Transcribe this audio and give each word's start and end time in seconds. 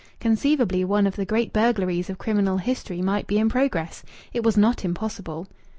Conceivably 0.19 0.83
one 0.83 1.05
of 1.05 1.15
the 1.15 1.25
great 1.25 1.53
burglaries 1.53 2.09
of 2.09 2.17
criminal 2.17 2.57
history 2.57 3.03
might 3.03 3.27
be 3.27 3.37
in 3.37 3.49
progress. 3.49 4.01
It 4.33 4.41
was 4.41 4.57
not 4.57 4.83
impossible. 4.83 5.47